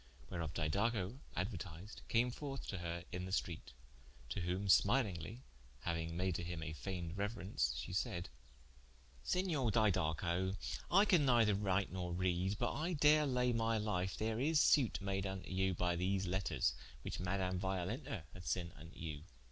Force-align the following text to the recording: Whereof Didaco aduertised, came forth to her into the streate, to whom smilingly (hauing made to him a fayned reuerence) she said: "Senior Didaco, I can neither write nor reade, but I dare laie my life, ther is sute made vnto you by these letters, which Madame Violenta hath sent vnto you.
Whereof 0.31 0.55
Didaco 0.55 1.19
aduertised, 1.37 2.01
came 2.07 2.31
forth 2.31 2.65
to 2.69 2.79
her 2.79 3.03
into 3.11 3.27
the 3.27 3.31
streate, 3.31 3.71
to 4.29 4.41
whom 4.41 4.67
smilingly 4.67 5.43
(hauing 5.85 6.13
made 6.17 6.33
to 6.37 6.43
him 6.43 6.63
a 6.63 6.73
fayned 6.73 7.15
reuerence) 7.15 7.77
she 7.77 7.93
said: 7.93 8.27
"Senior 9.21 9.69
Didaco, 9.69 10.55
I 10.89 11.05
can 11.05 11.23
neither 11.27 11.53
write 11.53 11.91
nor 11.91 12.13
reade, 12.13 12.57
but 12.57 12.73
I 12.73 12.93
dare 12.93 13.27
laie 13.27 13.53
my 13.53 13.77
life, 13.77 14.13
ther 14.15 14.39
is 14.39 14.59
sute 14.59 14.99
made 15.01 15.25
vnto 15.25 15.47
you 15.53 15.75
by 15.75 15.95
these 15.95 16.25
letters, 16.25 16.73
which 17.03 17.19
Madame 17.19 17.59
Violenta 17.59 18.23
hath 18.33 18.47
sent 18.47 18.73
vnto 18.75 18.89
you. 18.99 19.21